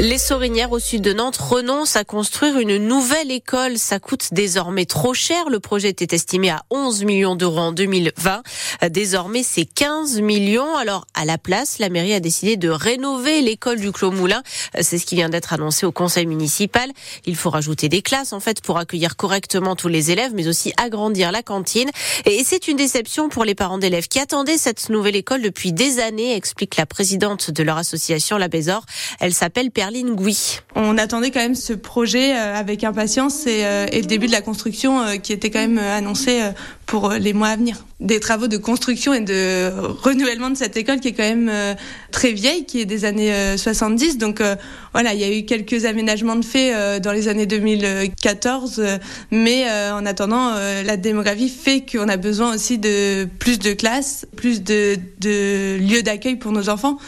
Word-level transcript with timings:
Les 0.00 0.16
Sorinières 0.16 0.72
au 0.72 0.78
sud 0.78 1.02
de 1.02 1.12
Nantes 1.12 1.36
renoncent 1.36 1.96
à 1.96 2.04
construire 2.04 2.58
une 2.58 2.78
nouvelle 2.78 3.30
école. 3.30 3.76
Ça 3.76 4.00
coûte 4.00 4.28
désormais 4.32 4.86
trop 4.86 5.12
cher. 5.12 5.48
Le 5.50 5.60
projet 5.60 5.90
était 5.90 6.14
estimé 6.14 6.48
à 6.48 6.62
11 6.70 7.04
millions 7.04 7.36
d'euros 7.36 7.58
en 7.58 7.72
2020. 7.72 8.42
Désormais, 8.90 9.42
c'est 9.42 9.66
15 9.66 10.20
millions. 10.20 10.76
Alors, 10.76 11.06
à 11.14 11.24
la 11.24 11.36
place, 11.36 11.78
la 11.78 11.90
mairie 11.90 12.14
a 12.14 12.20
décidé 12.20 12.56
de 12.56 12.70
rénover 12.70 13.42
l'école 13.42 13.80
du 13.80 13.92
Clos 13.92 14.10
Moulin. 14.10 14.42
C'est 14.80 14.98
ce 14.98 15.04
qui 15.04 15.14
vient 15.14 15.28
d'être 15.28 15.52
annoncé 15.52 15.84
au 15.84 15.92
conseil 15.92 16.26
municipal. 16.26 16.90
Il 17.26 17.36
faut 17.36 17.50
rajouter 17.50 17.88
des 17.88 18.02
classes, 18.02 18.32
en 18.32 18.40
fait, 18.40 18.62
pour 18.62 18.78
accueillir 18.78 19.16
correctement 19.16 19.76
tous 19.76 19.88
les 19.88 20.10
élèves, 20.10 20.32
mais 20.34 20.48
aussi 20.48 20.72
agrandir 20.78 21.32
la 21.32 21.42
cantine. 21.42 21.90
Et 22.24 22.42
c'est 22.44 22.66
une 22.66 22.76
déception 22.76 23.28
pour 23.28 23.44
les 23.44 23.54
parents 23.54 23.78
d'élèves 23.78 24.08
qui 24.08 24.18
attendaient 24.18 24.58
cette 24.58 24.88
nouvelle 24.88 25.16
école 25.16 25.42
depuis 25.42 25.72
des 25.72 26.00
années, 26.00 26.34
explique 26.34 26.76
la 26.76 26.86
présidente 26.86 27.50
de 27.50 27.62
leur 27.62 27.76
association, 27.76 28.38
la 28.38 28.48
Bézor. 28.48 28.84
Elle 29.20 29.34
s'appelle 29.34 29.70
On 30.74 30.98
attendait 30.98 31.30
quand 31.30 31.40
même 31.40 31.54
ce 31.54 31.72
projet 31.72 32.36
euh, 32.36 32.54
avec 32.54 32.84
impatience 32.84 33.46
et, 33.46 33.64
euh, 33.64 33.86
et 33.90 34.00
le 34.00 34.06
début 34.06 34.26
de 34.26 34.32
la 34.32 34.42
construction 34.42 35.00
euh, 35.00 35.16
qui 35.16 35.32
était 35.32 35.50
quand 35.50 35.58
même 35.60 35.78
annoncé 35.78 36.40
pour 36.92 37.08
les 37.08 37.32
mois 37.32 37.48
à 37.48 37.56
venir. 37.56 37.86
Des 38.00 38.20
travaux 38.20 38.48
de 38.48 38.58
construction 38.58 39.14
et 39.14 39.20
de 39.20 39.72
renouvellement 40.02 40.50
de 40.50 40.56
cette 40.56 40.76
école 40.76 41.00
qui 41.00 41.08
est 41.08 41.12
quand 41.12 41.22
même 41.22 41.50
très 42.10 42.32
vieille, 42.32 42.66
qui 42.66 42.82
est 42.82 42.84
des 42.84 43.06
années 43.06 43.32
70. 43.56 44.18
Donc 44.18 44.42
voilà, 44.92 45.14
il 45.14 45.20
y 45.20 45.24
a 45.24 45.34
eu 45.34 45.46
quelques 45.46 45.86
aménagements 45.86 46.36
de 46.36 46.44
fait 46.44 47.00
dans 47.00 47.12
les 47.12 47.28
années 47.28 47.46
2014, 47.46 48.82
mais 49.30 49.64
en 49.90 50.04
attendant, 50.04 50.52
la 50.84 50.96
démographie 50.98 51.48
fait 51.48 51.82
qu'on 51.90 52.08
a 52.08 52.18
besoin 52.18 52.54
aussi 52.54 52.76
de 52.76 53.26
plus 53.38 53.58
de 53.58 53.72
classes, 53.72 54.26
plus 54.36 54.62
de, 54.62 54.98
de 55.20 55.78
lieux 55.78 56.02
d'accueil 56.02 56.36
pour 56.36 56.52
nos 56.52 56.68
enfants. 56.68 56.98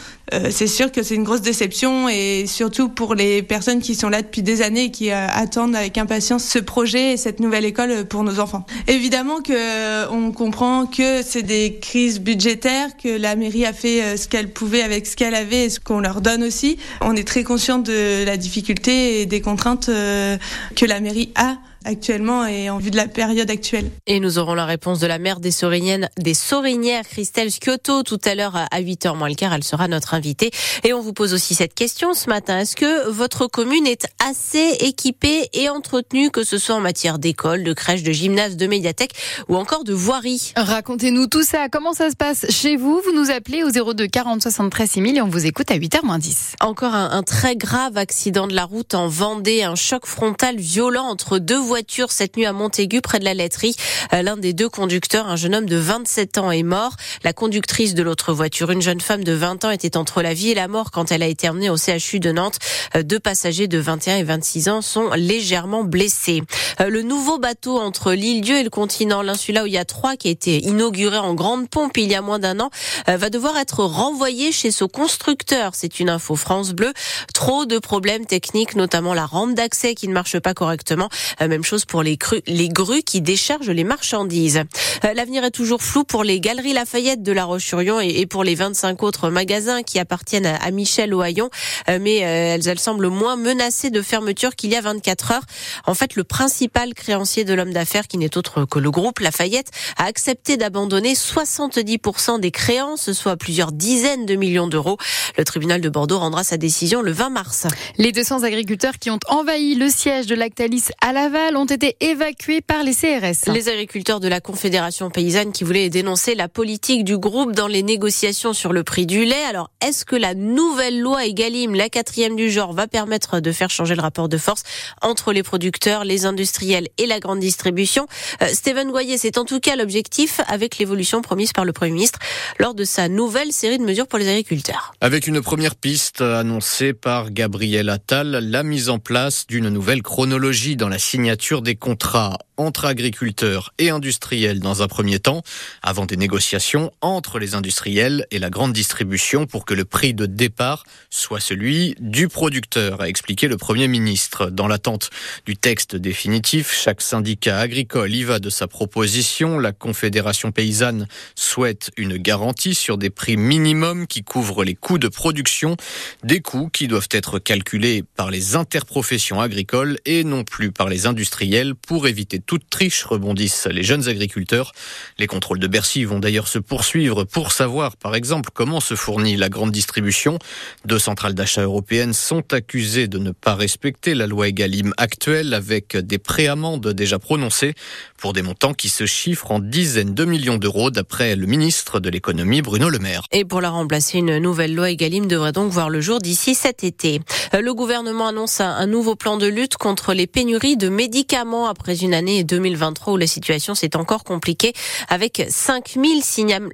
c'est 0.49 0.67
sûr 0.67 0.91
que 0.91 1.03
c'est 1.03 1.15
une 1.15 1.25
grosse 1.25 1.41
déception 1.41 2.09
et 2.09 2.45
surtout 2.47 2.89
pour 2.89 3.13
les 3.13 3.43
personnes 3.43 3.81
qui 3.81 3.95
sont 3.95 4.09
là 4.09 4.21
depuis 4.21 4.41
des 4.41 4.61
années 4.61 4.85
et 4.85 4.91
qui 4.91 5.11
euh, 5.11 5.27
attendent 5.29 5.75
avec 5.75 5.97
impatience 5.97 6.43
ce 6.43 6.59
projet 6.59 7.13
et 7.13 7.17
cette 7.17 7.39
nouvelle 7.39 7.65
école 7.65 8.05
pour 8.05 8.23
nos 8.23 8.39
enfants. 8.39 8.65
Évidemment 8.87 9.41
que 9.41 9.53
euh, 9.75 10.07
on 10.09 10.31
comprend 10.31 10.85
que 10.85 11.21
c'est 11.21 11.43
des 11.43 11.77
crises 11.81 12.19
budgétaires, 12.19 12.95
que 12.97 13.09
la 13.09 13.35
mairie 13.35 13.65
a 13.65 13.73
fait 13.73 14.01
euh, 14.01 14.17
ce 14.17 14.27
qu'elle 14.27 14.51
pouvait 14.51 14.81
avec 14.81 15.05
ce 15.05 15.15
qu'elle 15.15 15.35
avait 15.35 15.65
et 15.65 15.69
ce 15.69 15.79
qu'on 15.79 15.99
leur 15.99 16.21
donne 16.21 16.43
aussi. 16.43 16.77
On 17.01 17.15
est 17.15 17.27
très 17.27 17.43
conscient 17.43 17.79
de 17.79 18.23
la 18.25 18.37
difficulté 18.37 19.21
et 19.21 19.25
des 19.25 19.41
contraintes 19.41 19.87
que 19.87 20.85
la 20.85 20.99
mairie 20.99 21.31
a 21.35 21.57
actuellement 21.85 22.45
et 22.45 22.69
en 22.69 22.77
vue 22.77 22.91
de 22.91 22.97
la 22.97 23.07
période 23.07 23.49
actuelle. 23.49 23.89
Et 24.07 24.19
nous 24.19 24.39
aurons 24.39 24.55
la 24.55 24.65
réponse 24.65 24.99
de 24.99 25.07
la 25.07 25.19
maire 25.19 25.39
des 25.39 25.51
Soriniennes, 25.51 26.09
des 26.17 26.33
Sorinières, 26.33 27.07
Christelle 27.07 27.51
Sciotto, 27.51 28.03
tout 28.03 28.19
à 28.25 28.35
l'heure 28.35 28.55
à 28.55 28.81
8h 28.81 29.15
moins 29.15 29.29
le 29.29 29.35
quart. 29.35 29.53
Elle 29.53 29.63
sera 29.63 29.87
notre 29.87 30.13
invitée. 30.13 30.51
Et 30.83 30.93
on 30.93 31.01
vous 31.01 31.13
pose 31.13 31.33
aussi 31.33 31.55
cette 31.55 31.73
question 31.73 32.13
ce 32.13 32.29
matin. 32.29 32.59
Est-ce 32.59 32.75
que 32.75 33.09
votre 33.09 33.47
commune 33.47 33.87
est 33.87 34.07
assez 34.27 34.77
équipée 34.81 35.49
et 35.53 35.69
entretenue, 35.69 36.31
que 36.31 36.43
ce 36.43 36.57
soit 36.57 36.75
en 36.75 36.81
matière 36.81 37.19
d'école, 37.19 37.63
de 37.63 37.73
crèche, 37.73 38.03
de 38.03 38.11
gymnase, 38.11 38.57
de 38.57 38.67
médiathèque 38.67 39.13
ou 39.47 39.55
encore 39.55 39.83
de 39.83 39.93
voirie? 39.93 40.53
Racontez-nous 40.55 41.27
tout 41.27 41.43
ça. 41.43 41.69
Comment 41.69 41.93
ça 41.93 42.09
se 42.09 42.15
passe 42.15 42.45
chez 42.49 42.75
vous? 42.75 43.01
Vous 43.05 43.13
nous 43.13 43.31
appelez 43.31 43.63
au 43.63 43.69
02 43.69 44.07
40 44.07 44.41
73 44.41 44.89
6000 44.89 45.17
et 45.17 45.21
on 45.21 45.29
vous 45.29 45.45
écoute 45.45 45.69
à 45.71 45.77
8h 45.77 46.03
moins 46.03 46.19
10. 46.19 46.55
Encore 46.61 46.95
un, 46.95 47.11
un 47.11 47.23
très 47.23 47.55
grave 47.55 47.97
accident 47.97 48.47
de 48.47 48.55
la 48.55 48.65
route 48.65 48.95
en 48.95 49.07
Vendée. 49.07 49.63
Un 49.63 49.75
choc 49.75 50.05
frontal 50.05 50.57
violent 50.57 51.05
entre 51.05 51.37
deux 51.37 51.59
voies 51.59 51.74
voiture 51.75 52.09
cette 52.09 52.37
nuit 52.37 52.45
à 52.45 52.53
Montaigu, 52.53 53.01
près 53.01 53.19
de 53.19 53.25
la 53.25 53.33
laiterie. 53.33 53.75
Euh, 54.13 54.21
l'un 54.21 54.37
des 54.37 54.53
deux 54.53 54.69
conducteurs, 54.69 55.27
un 55.27 55.35
jeune 55.35 55.53
homme 55.53 55.65
de 55.65 55.75
27 55.75 56.37
ans, 56.37 56.49
est 56.49 56.63
mort. 56.63 56.95
La 57.25 57.33
conductrice 57.33 57.95
de 57.95 58.01
l'autre 58.01 58.31
voiture, 58.31 58.71
une 58.71 58.81
jeune 58.81 59.01
femme 59.01 59.25
de 59.25 59.33
20 59.33 59.65
ans, 59.65 59.71
était 59.71 59.97
entre 59.97 60.21
la 60.21 60.33
vie 60.33 60.51
et 60.51 60.55
la 60.55 60.69
mort 60.69 60.91
quand 60.91 61.11
elle 61.11 61.21
a 61.21 61.27
été 61.27 61.49
emmenée 61.49 61.69
au 61.69 61.75
CHU 61.75 62.21
de 62.21 62.31
Nantes. 62.31 62.59
Euh, 62.95 63.03
deux 63.03 63.19
passagers 63.19 63.67
de 63.67 63.77
21 63.77 64.15
et 64.15 64.23
26 64.23 64.69
ans 64.69 64.81
sont 64.81 65.09
légèrement 65.17 65.83
blessés. 65.83 66.43
Euh, 66.79 66.87
le 66.87 67.01
nouveau 67.01 67.39
bateau 67.39 67.77
entre 67.77 68.13
l'île-dieu 68.13 68.59
et 68.59 68.63
le 68.63 68.69
continent, 68.69 69.21
l'insula 69.21 69.63
où 69.63 69.65
il 69.65 69.73
y 69.73 69.77
a 69.77 69.83
trois, 69.83 70.15
qui 70.15 70.29
a 70.29 70.31
été 70.31 70.63
inauguré 70.63 71.17
en 71.17 71.33
grande 71.33 71.69
pompe 71.69 71.97
il 71.97 72.09
y 72.09 72.15
a 72.15 72.21
moins 72.21 72.39
d'un 72.39 72.61
an, 72.61 72.69
va 73.07 73.29
devoir 73.29 73.57
être 73.57 73.83
renvoyé 73.83 74.53
chez 74.53 74.71
ce 74.71 74.85
constructeur. 74.85 75.71
C'est 75.75 75.99
une 75.99 76.09
info 76.09 76.37
France 76.37 76.71
Bleu. 76.71 76.93
Trop 77.33 77.65
de 77.65 77.79
problèmes 77.79 78.25
techniques, 78.25 78.77
notamment 78.77 79.13
la 79.13 79.25
rampe 79.25 79.55
d'accès 79.55 79.93
qui 79.93 80.07
ne 80.07 80.13
marche 80.13 80.39
pas 80.39 80.53
correctement. 80.53 81.09
Même 81.41 81.64
chose 81.65 81.85
pour 81.85 82.03
les, 82.03 82.17
grues 82.17 83.03
qui 83.03 83.21
déchargent 83.21 83.69
les 83.69 83.83
marchandises. 83.83 84.63
Euh, 85.03 85.13
l'avenir 85.13 85.43
est 85.43 85.51
toujours 85.51 85.81
flou 85.81 86.03
pour 86.03 86.23
les 86.23 86.39
Galeries 86.39 86.73
Lafayette 86.73 87.23
de 87.23 87.31
La 87.31 87.45
Roche-sur-Yon 87.45 87.99
et 87.99 88.25
pour 88.25 88.43
les 88.43 88.55
25 88.55 89.03
autres 89.03 89.29
magasins 89.29 89.83
qui 89.83 89.99
appartiennent 89.99 90.45
à 90.45 90.71
Michel 90.71 91.13
Ohaillon, 91.13 91.49
euh, 91.89 91.99
mais 92.01 92.23
euh, 92.23 92.55
elles, 92.55 92.67
elles 92.67 92.79
semblent 92.79 93.09
moins 93.09 93.35
menacées 93.35 93.89
de 93.89 94.01
fermeture 94.01 94.55
qu'il 94.55 94.71
y 94.71 94.75
a 94.75 94.81
24 94.81 95.31
heures. 95.31 95.45
En 95.85 95.93
fait, 95.93 96.15
le 96.15 96.23
principal 96.23 96.93
créancier 96.93 97.43
de 97.43 97.53
l'homme 97.53 97.73
d'affaires, 97.73 98.07
qui 98.07 98.17
n'est 98.17 98.37
autre 98.37 98.65
que 98.65 98.79
le 98.79 98.91
groupe 98.91 99.19
Lafayette, 99.19 99.71
a 99.97 100.05
accepté 100.05 100.57
d'abandonner 100.57 101.13
70% 101.13 102.39
des 102.39 102.51
créances, 102.51 103.11
soit 103.13 103.37
plusieurs 103.37 103.71
dizaines 103.71 104.25
de 104.25 104.35
millions 104.35 104.67
d'euros. 104.67 104.97
Le 105.37 105.43
tribunal 105.43 105.81
de 105.81 105.89
Bordeaux 105.89 106.19
rendra 106.19 106.43
sa 106.43 106.57
décision 106.57 107.01
le 107.01 107.11
20 107.11 107.29
mars. 107.29 107.67
Les 107.97 108.11
200 108.11 108.43
agriculteurs 108.43 108.99
qui 108.99 109.09
ont 109.09 109.19
envahi 109.27 109.75
le 109.75 109.89
siège 109.89 110.27
de 110.27 110.35
Lactalis 110.35 110.85
à 111.01 111.13
Laval 111.13 111.54
ont 111.57 111.65
ont 111.65 111.75
été 111.75 111.97
évacués 111.99 112.61
par 112.61 112.83
les 112.83 112.93
CRS. 112.93 113.51
Les 113.51 113.69
agriculteurs 113.69 114.19
de 114.19 114.27
la 114.27 114.39
Confédération 114.39 115.09
paysanne 115.09 115.51
qui 115.51 115.63
voulaient 115.63 115.89
dénoncer 115.89 116.35
la 116.35 116.47
politique 116.47 117.03
du 117.03 117.17
groupe 117.17 117.53
dans 117.53 117.67
les 117.67 117.81
négociations 117.81 118.53
sur 118.53 118.71
le 118.71 118.83
prix 118.83 119.07
du 119.07 119.25
lait. 119.25 119.43
Alors, 119.49 119.71
est-ce 119.81 120.05
que 120.05 120.15
la 120.15 120.35
nouvelle 120.35 121.01
loi 121.01 121.25
Egalim, 121.25 121.73
la 121.73 121.89
quatrième 121.89 122.35
du 122.35 122.51
genre, 122.51 122.73
va 122.73 122.87
permettre 122.87 123.39
de 123.39 123.51
faire 123.51 123.71
changer 123.71 123.95
le 123.95 124.01
rapport 124.01 124.29
de 124.29 124.37
force 124.37 124.61
entre 125.01 125.33
les 125.33 125.41
producteurs, 125.41 126.05
les 126.05 126.27
industriels 126.27 126.87
et 126.99 127.07
la 127.07 127.19
grande 127.19 127.39
distribution? 127.39 128.05
Euh, 128.43 128.47
Stéphane 128.53 128.91
Goyer, 128.91 129.17
c'est 129.17 129.39
en 129.39 129.45
tout 129.45 129.59
cas 129.59 129.75
l'objectif 129.75 130.41
avec 130.47 130.77
l'évolution 130.77 131.23
promise 131.23 131.51
par 131.51 131.65
le 131.65 131.73
Premier 131.73 131.93
ministre 131.93 132.19
lors 132.59 132.75
de 132.75 132.83
sa 132.83 133.09
nouvelle 133.09 133.51
série 133.51 133.79
de 133.79 133.83
mesures 133.83 134.07
pour 134.07 134.19
les 134.19 134.29
agriculteurs. 134.29 134.93
Avec 135.01 135.25
une 135.25 135.41
première 135.41 135.75
piste 135.75 136.21
annoncée 136.21 136.93
par 136.93 137.31
Gabriel 137.31 137.89
Attal, 137.89 138.29
la 138.29 138.61
mise 138.61 138.89
en 138.89 138.99
place 138.99 139.47
d'une 139.47 139.69
nouvelle 139.69 140.03
chronologie 140.03 140.75
dans 140.75 140.89
la 140.89 140.99
signature 140.99 141.44
des 141.61 141.75
contrats 141.75 142.39
entre 142.57 142.85
agriculteurs 142.85 143.73
et 143.77 143.89
industriels 143.89 144.59
dans 144.59 144.81
un 144.81 144.87
premier 144.87 145.19
temps, 145.19 145.43
avant 145.81 146.05
des 146.05 146.17
négociations 146.17 146.91
entre 147.01 147.39
les 147.39 147.55
industriels 147.55 148.25
et 148.31 148.39
la 148.39 148.49
grande 148.49 148.73
distribution 148.73 149.45
pour 149.45 149.65
que 149.65 149.73
le 149.73 149.85
prix 149.85 150.13
de 150.13 150.25
départ 150.25 150.83
soit 151.09 151.39
celui 151.39 151.95
du 151.99 152.27
producteur, 152.27 153.01
a 153.01 153.09
expliqué 153.09 153.47
le 153.47 153.57
Premier 153.57 153.87
ministre. 153.87 154.49
Dans 154.49 154.67
l'attente 154.67 155.09
du 155.45 155.55
texte 155.55 155.95
définitif, 155.95 156.73
chaque 156.73 157.01
syndicat 157.01 157.59
agricole 157.59 158.13
y 158.13 158.23
va 158.23 158.39
de 158.39 158.49
sa 158.49 158.67
proposition. 158.67 159.59
La 159.59 159.71
Confédération 159.71 160.51
paysanne 160.51 161.07
souhaite 161.35 161.91
une 161.97 162.17
garantie 162.17 162.75
sur 162.75 162.97
des 162.97 163.09
prix 163.09 163.37
minimums 163.37 164.07
qui 164.07 164.23
couvrent 164.23 164.63
les 164.63 164.75
coûts 164.75 164.97
de 164.97 165.07
production, 165.07 165.77
des 166.23 166.41
coûts 166.41 166.69
qui 166.71 166.87
doivent 166.87 167.09
être 167.11 167.39
calculés 167.39 168.03
par 168.15 168.31
les 168.31 168.55
interprofessions 168.55 169.41
agricoles 169.41 169.97
et 170.05 170.23
non 170.23 170.43
plus 170.43 170.71
par 170.71 170.89
les 170.89 171.05
industriels 171.05 171.75
pour 171.75 172.07
éviter 172.07 172.39
toute 172.45 172.69
triche, 172.69 173.03
rebondissent 173.03 173.67
les 173.67 173.83
jeunes 173.83 174.07
agriculteurs. 174.07 174.71
Les 175.17 175.27
contrôles 175.27 175.59
de 175.59 175.67
Bercy 175.67 176.03
vont 176.03 176.19
d'ailleurs 176.19 176.47
se 176.47 176.59
poursuivre 176.59 177.23
pour 177.23 177.51
savoir, 177.51 177.97
par 177.97 178.15
exemple, 178.15 178.49
comment 178.53 178.79
se 178.79 178.95
fournit 178.95 179.35
la 179.35 179.49
grande 179.49 179.71
distribution. 179.71 180.39
Deux 180.85 180.99
centrales 180.99 181.33
d'achat 181.33 181.63
européennes 181.63 182.13
sont 182.13 182.53
accusées 182.53 183.07
de 183.07 183.17
ne 183.17 183.31
pas 183.31 183.55
respecter 183.55 184.13
la 184.13 184.27
loi 184.27 184.47
Egalim 184.47 184.93
actuelle 184.97 185.53
avec 185.53 185.97
des 185.97 186.17
préamendes 186.17 186.87
déjà 186.89 187.19
prononcées 187.19 187.73
pour 188.17 188.33
des 188.33 188.41
montants 188.41 188.73
qui 188.73 188.89
se 188.89 189.05
chiffrent 189.05 189.51
en 189.51 189.59
dizaines 189.59 190.13
de 190.13 190.25
millions 190.25 190.57
d'euros 190.57 190.91
d'après 190.91 191.35
le 191.35 191.45
ministre 191.47 191.99
de 191.99 192.09
l'économie 192.09 192.61
Bruno 192.61 192.89
Le 192.89 192.99
Maire. 192.99 193.23
Et 193.31 193.45
pour 193.45 193.61
la 193.61 193.69
remplacer, 193.69 194.19
une 194.19 194.37
nouvelle 194.37 194.75
loi 194.75 194.91
Egalim 194.91 195.27
devrait 195.27 195.51
donc 195.51 195.71
voir 195.71 195.89
le 195.89 196.01
jour 196.01 196.19
d'ici 196.19 196.55
cet 196.55 196.83
été. 196.83 197.19
Le 197.53 197.73
gouvernement 197.73 198.27
annonce 198.27 198.61
un 198.61 198.87
nouveau 198.87 199.15
plan 199.15 199.37
de 199.37 199.47
lutte 199.47 199.77
contre 199.77 200.13
les 200.13 200.27
pénuries 200.27 200.77
de 200.77 200.89
médicaments 200.89 201.67
après 201.67 202.03
une 202.03 202.13
année 202.13 202.34
l'année 202.35 202.43
2023 202.43 203.13
où 203.13 203.17
la 203.17 203.27
situation 203.27 203.75
s'est 203.75 203.95
encore 203.95 204.23
compliquée 204.23 204.73
avec 205.07 205.45
5000 205.47 206.21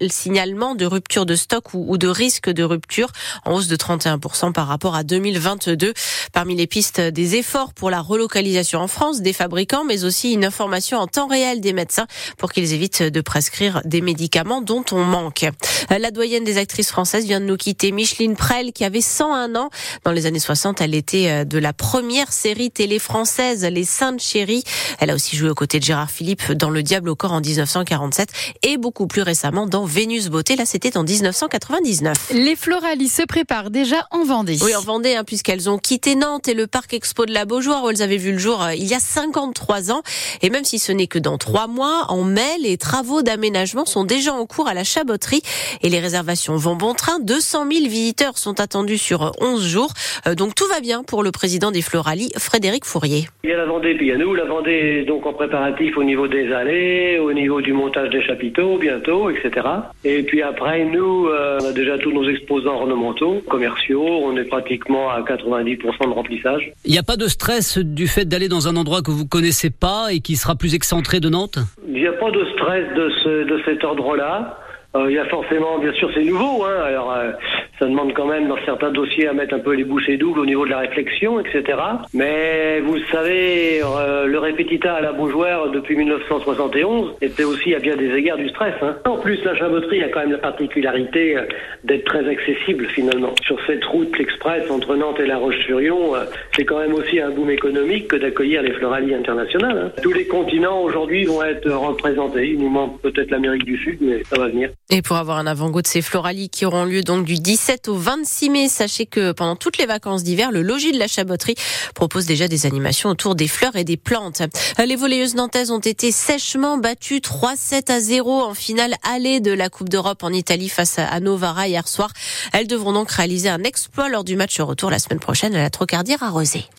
signalements 0.09 0.75
de 0.75 0.85
rupture 0.85 1.25
de 1.25 1.35
stock 1.35 1.73
ou 1.73 1.97
de 1.97 2.07
risque 2.07 2.49
de 2.49 2.63
rupture 2.63 3.09
en 3.45 3.53
hausse 3.53 3.67
de 3.67 3.75
31% 3.75 4.53
par 4.53 4.67
rapport 4.67 4.95
à 4.95 5.03
2022. 5.03 5.93
Parmi 6.33 6.55
les 6.55 6.65
pistes 6.65 6.99
des 6.99 7.35
efforts 7.35 7.73
pour 7.73 7.89
la 7.91 8.01
relocalisation 8.01 8.79
en 8.79 8.87
France 8.87 9.21
des 9.21 9.33
fabricants, 9.33 9.83
mais 9.83 10.03
aussi 10.03 10.33
une 10.33 10.45
information 10.45 10.97
en 10.97 11.07
temps 11.07 11.27
réel 11.27 11.61
des 11.61 11.73
médecins 11.73 12.07
pour 12.37 12.51
qu'ils 12.51 12.73
évitent 12.73 13.03
de 13.03 13.21
prescrire 13.21 13.81
des 13.85 14.01
médicaments 14.01 14.61
dont 14.61 14.83
on 14.91 15.03
manque. 15.03 15.45
La 15.89 16.11
doyenne 16.11 16.43
des 16.43 16.57
actrices 16.57 16.89
françaises 16.89 17.25
vient 17.25 17.39
de 17.39 17.45
nous 17.45 17.57
quitter, 17.57 17.91
Micheline 17.91 18.35
Prel, 18.35 18.71
qui 18.71 18.83
avait 18.83 19.01
101 19.01 19.55
ans. 19.55 19.69
Dans 20.05 20.11
les 20.11 20.25
années 20.25 20.39
60, 20.39 20.81
elle 20.81 20.95
était 20.95 21.29
euh, 21.29 21.43
de 21.43 21.59
la 21.59 21.73
première 21.73 22.31
série 22.33 22.71
télé 22.71 22.97
française, 22.97 23.65
Les 23.65 23.83
Saintes 23.83 24.21
Chéries. 24.21 24.63
Elle 24.99 25.09
a 25.09 25.15
aussi 25.15 25.35
joué 25.35 25.50
aux 25.51 25.55
côtés 25.55 25.79
de 25.79 25.83
Gérard 25.83 26.09
Philippe 26.09 26.51
dans 26.53 26.69
Le 26.69 26.81
Diable 26.81 27.09
au 27.09 27.15
corps 27.15 27.33
en 27.33 27.41
1947 27.41 28.29
et 28.63 28.77
beaucoup 28.77 29.07
plus 29.07 29.21
récemment 29.21 29.67
dans 29.67 29.85
Vénus 29.85 30.29
Beauté. 30.29 30.55
Là, 30.55 30.65
c'était 30.65 30.97
en 30.97 31.03
1999. 31.03 32.31
Les 32.33 32.55
Floralis 32.55 33.09
se 33.09 33.23
préparent 33.23 33.69
déjà 33.69 34.07
en 34.11 34.23
Vendée. 34.23 34.57
Oui, 34.63 34.75
en 34.75 34.81
Vendée, 34.81 35.15
hein, 35.15 35.23
puisqu'elles 35.23 35.69
ont 35.69 35.77
quitté 35.77 36.15
Nantes 36.15 36.47
et 36.47 36.53
le 36.53 36.67
parc 36.67 36.93
expo 36.93 37.25
de 37.25 37.33
la 37.33 37.45
Beaujoire 37.45 37.83
où 37.83 37.89
elles 37.89 38.01
avaient 38.01 38.17
vu 38.17 38.31
le 38.31 38.37
jour 38.37 38.63
euh, 38.63 38.73
il 38.73 38.85
y 38.85 38.93
a 38.93 38.99
53 38.99 39.91
ans. 39.91 40.01
Et 40.41 40.49
même 40.49 40.63
si 40.63 40.79
ce 40.79 40.91
n'est 40.91 41.07
que 41.07 41.19
dans 41.19 41.37
trois 41.37 41.67
mois, 41.67 42.05
en 42.09 42.23
mai, 42.23 42.57
les 42.61 42.77
travaux 42.77 43.21
d'aménagement 43.21 43.85
sont 43.85 44.03
déjà 44.03 44.33
en 44.33 44.45
cours 44.45 44.67
à 44.67 44.73
la 44.73 44.83
Chaboterie 44.83 45.41
et 45.81 45.89
les 45.89 45.99
réservations 45.99 46.55
vont 46.55 46.75
bon 46.75 46.93
train. 46.93 47.19
200 47.19 47.65
000 47.71 47.85
visiteurs 47.89 48.37
sont 48.37 48.59
attendus 48.59 48.97
sur 48.97 49.33
11 49.39 49.65
jours. 49.65 49.93
Euh, 50.27 50.35
donc 50.35 50.55
tout 50.55 50.67
va 50.67 50.79
bien 50.79 51.03
pour 51.03 51.23
le 51.23 51.31
président 51.31 51.71
des 51.71 51.81
Floralis, 51.81 52.31
Frédéric 52.37 52.85
Fourier. 52.85 53.27
Il 53.43 53.49
y 53.49 53.53
a 53.53 53.57
la 53.57 53.65
Vendée, 53.65 53.95
puis 53.95 54.07
il 54.07 54.09
y 54.09 54.13
a 54.13 54.17
nous. 54.17 54.33
La 54.33 54.45
Vendée, 54.45 55.03
donc 55.07 55.25
en 55.25 55.33
préparatif 55.41 55.97
au 55.97 56.03
niveau 56.03 56.27
des 56.27 56.53
allées, 56.53 57.17
au 57.17 57.33
niveau 57.33 57.61
du 57.61 57.73
montage 57.73 58.11
des 58.11 58.21
chapiteaux 58.21 58.77
bientôt, 58.77 59.31
etc. 59.31 59.67
Et 60.03 60.21
puis 60.21 60.43
après, 60.43 60.85
nous, 60.85 61.27
euh, 61.27 61.57
on 61.59 61.65
a 61.65 61.73
déjà 61.73 61.97
tous 61.97 62.11
nos 62.11 62.29
exposants 62.29 62.75
ornementaux, 62.75 63.41
commerciaux. 63.49 64.05
On 64.23 64.37
est 64.37 64.43
pratiquement 64.43 65.09
à 65.09 65.21
90% 65.21 66.09
de 66.09 66.13
remplissage. 66.13 66.71
Il 66.85 66.91
n'y 66.91 66.99
a 66.99 67.03
pas 67.03 67.17
de 67.17 67.25
stress 67.25 67.79
du 67.79 68.05
fait 68.05 68.25
d'aller 68.25 68.49
dans 68.49 68.67
un 68.67 68.75
endroit 68.75 69.01
que 69.01 69.09
vous 69.09 69.27
connaissez 69.27 69.71
pas 69.71 70.09
et 70.11 70.19
qui 70.19 70.35
sera 70.35 70.53
plus 70.55 70.75
excentré 70.75 71.19
de 71.19 71.29
Nantes? 71.29 71.57
Il 71.87 71.93
n'y 71.93 72.07
a 72.07 72.13
pas 72.13 72.29
de 72.29 72.45
stress 72.53 72.85
de, 72.95 73.09
ce, 73.23 73.43
de 73.45 73.61
cet 73.65 73.83
ordre-là. 73.83 74.59
Euh, 74.95 75.09
il 75.09 75.15
y 75.15 75.19
a 75.19 75.25
forcément, 75.25 75.79
bien 75.79 75.93
sûr, 75.93 76.11
c'est 76.13 76.23
nouveau. 76.23 76.65
Hein, 76.65 76.83
alors, 76.85 77.11
euh, 77.13 77.31
ça 77.81 77.87
demande 77.87 78.13
quand 78.13 78.27
même 78.27 78.47
dans 78.47 78.63
certains 78.63 78.91
dossiers 78.91 79.27
à 79.27 79.33
mettre 79.33 79.55
un 79.55 79.59
peu 79.59 79.73
les 79.73 79.83
bouchées 79.83 80.15
doubles 80.15 80.39
au 80.39 80.45
niveau 80.45 80.65
de 80.65 80.69
la 80.69 80.79
réflexion, 80.79 81.39
etc. 81.39 81.79
Mais 82.13 82.79
vous 82.81 82.99
savez, 83.11 83.81
euh, 83.83 84.27
le 84.27 84.37
répétita 84.37 84.93
à 84.93 85.01
la 85.01 85.13
Beaujoire 85.13 85.71
depuis 85.71 85.95
1971 85.95 87.15
était 87.21 87.43
aussi 87.43 87.73
à 87.73 87.79
bien 87.79 87.95
des 87.95 88.13
égards 88.13 88.37
du 88.37 88.49
stress. 88.49 88.75
Hein. 88.83 88.97
En 89.05 89.17
plus, 89.17 89.43
la 89.43 89.57
chaboterie 89.57 90.03
a 90.03 90.09
quand 90.09 90.19
même 90.19 90.33
la 90.33 90.37
particularité 90.37 91.35
euh, 91.35 91.41
d'être 91.83 92.05
très 92.05 92.27
accessible 92.29 92.85
finalement. 92.89 93.33
Sur 93.43 93.57
cette 93.65 93.83
route 93.85 94.13
express 94.19 94.69
entre 94.69 94.95
Nantes 94.95 95.19
et 95.19 95.25
La 95.25 95.39
Roche-sur-Yon, 95.39 96.15
euh, 96.15 96.25
c'est 96.55 96.65
quand 96.65 96.77
même 96.77 96.93
aussi 96.93 97.19
un 97.19 97.31
boom 97.31 97.49
économique 97.49 98.09
que 98.09 98.17
d'accueillir 98.17 98.61
les 98.61 98.73
Floralies 98.73 99.15
internationales. 99.15 99.85
Hein. 99.87 100.01
Tous 100.03 100.13
les 100.13 100.27
continents 100.27 100.83
aujourd'hui 100.83 101.25
vont 101.25 101.41
être 101.41 101.71
représentés. 101.71 102.51
Il 102.51 102.59
nous 102.59 102.69
manque 102.69 103.01
peut-être 103.01 103.31
l'Amérique 103.31 103.65
du 103.65 103.77
Sud, 103.77 103.97
mais 104.01 104.23
ça 104.25 104.37
va 104.37 104.49
venir. 104.49 104.69
Et 104.91 105.01
pour 105.01 105.17
avoir 105.17 105.39
un 105.39 105.47
avant-goût 105.47 105.81
de 105.81 105.87
ces 105.87 106.03
Floralies 106.03 106.49
qui 106.49 106.67
auront 106.67 106.85
lieu 106.85 107.01
donc 107.01 107.25
du 107.25 107.35
17 107.71 107.87
au 107.87 107.95
26 107.95 108.49
mai. 108.49 108.67
Sachez 108.67 109.05
que 109.05 109.31
pendant 109.31 109.55
toutes 109.55 109.77
les 109.77 109.85
vacances 109.85 110.23
d'hiver, 110.23 110.51
le 110.51 110.61
logis 110.61 110.91
de 110.91 110.99
la 110.99 111.07
Chaboterie 111.07 111.55
propose 111.95 112.25
déjà 112.25 112.49
des 112.49 112.65
animations 112.65 113.09
autour 113.09 113.33
des 113.33 113.47
fleurs 113.47 113.77
et 113.77 113.85
des 113.85 113.95
plantes. 113.95 114.41
Les 114.77 114.97
volleyeuses 114.97 115.35
nantaises 115.35 115.71
ont 115.71 115.79
été 115.79 116.11
sèchement 116.11 116.77
battues 116.77 117.19
3-7 117.19 117.89
à 117.89 118.01
0 118.01 118.41
en 118.43 118.53
finale 118.53 118.95
allée 119.09 119.39
de 119.39 119.53
la 119.53 119.69
Coupe 119.69 119.87
d'Europe 119.87 120.21
en 120.23 120.33
Italie 120.33 120.67
face 120.67 120.99
à 120.99 121.17
Novara 121.21 121.69
hier 121.69 121.87
soir. 121.87 122.11
Elles 122.51 122.67
devront 122.67 122.91
donc 122.91 123.09
réaliser 123.09 123.47
un 123.47 123.63
exploit 123.63 124.09
lors 124.09 124.25
du 124.25 124.35
match 124.35 124.59
retour 124.59 124.91
la 124.91 124.99
semaine 124.99 125.21
prochaine 125.21 125.55
à 125.55 125.59
la 125.61 125.69
Trocardière 125.69 126.23
à 126.23 126.29
Rosé. 126.29 126.65